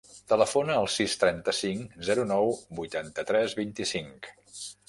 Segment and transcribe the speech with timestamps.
[0.31, 2.51] Telefona al sis, trenta-cinc, zero, nou,
[2.81, 4.33] vuitanta-tres, vint-i-cinc.